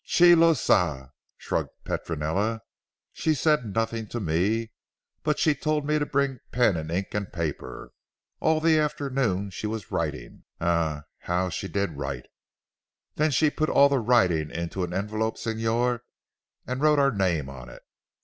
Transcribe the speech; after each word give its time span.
"Chi 0.17 0.33
lo 0.33 0.55
sa," 0.55 1.09
shrugged 1.37 1.69
Petronella, 1.83 2.63
"she 3.13 3.35
said 3.35 3.75
nothing 3.75 4.07
to 4.07 4.19
me. 4.19 4.71
But 5.21 5.37
she 5.37 5.53
told 5.53 5.85
me 5.85 5.99
to 5.99 6.07
bring 6.07 6.39
pen 6.51 6.75
and 6.75 6.89
ink 6.89 7.09
and 7.13 7.31
paper. 7.31 7.91
All 8.39 8.59
the 8.59 8.79
afternoon 8.79 9.51
she 9.51 9.67
was 9.67 9.91
writing. 9.91 10.43
Eh, 10.59 11.01
how 11.19 11.49
she 11.49 11.67
did 11.67 11.97
write! 11.97 12.25
Then 13.13 13.29
she 13.29 13.51
put 13.51 13.69
all 13.69 13.89
the 13.89 13.99
writing 13.99 14.49
into 14.49 14.83
an 14.83 14.91
envelope 14.91 15.37
Signor, 15.37 16.01
and 16.65 16.81
wrote 16.81 16.97
our 16.97 17.11
name 17.11 17.47
on 17.47 17.69
it. 17.69 17.83